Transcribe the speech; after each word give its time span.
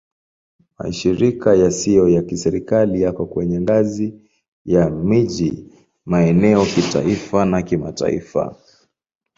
Mashirika 0.77 1.49
yasiyo 1.63 2.05
ya 2.15 2.21
Kiserikali 2.27 2.97
yako 3.03 3.23
kwenye 3.25 3.57
ngazi 3.61 4.07
ya 4.73 4.89
miji, 4.89 5.51
maeneo, 6.05 6.65
kitaifa 6.65 7.45
na 7.45 7.61
kimataifa. 7.61 8.55